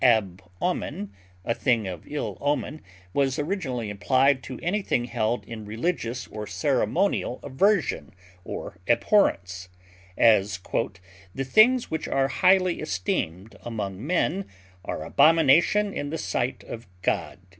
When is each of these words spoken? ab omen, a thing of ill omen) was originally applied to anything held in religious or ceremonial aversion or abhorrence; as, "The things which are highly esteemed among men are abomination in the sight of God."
ab 0.03 0.41
omen, 0.59 1.13
a 1.45 1.53
thing 1.53 1.87
of 1.87 2.07
ill 2.07 2.35
omen) 2.41 2.81
was 3.13 3.37
originally 3.37 3.91
applied 3.91 4.41
to 4.41 4.57
anything 4.59 5.05
held 5.05 5.45
in 5.45 5.63
religious 5.63 6.25
or 6.29 6.47
ceremonial 6.47 7.39
aversion 7.43 8.11
or 8.43 8.79
abhorrence; 8.87 9.69
as, 10.17 10.59
"The 11.35 11.43
things 11.45 11.91
which 11.91 12.07
are 12.07 12.29
highly 12.29 12.79
esteemed 12.79 13.55
among 13.61 14.03
men 14.03 14.45
are 14.83 15.03
abomination 15.03 15.93
in 15.93 16.09
the 16.09 16.17
sight 16.17 16.63
of 16.63 16.87
God." 17.03 17.37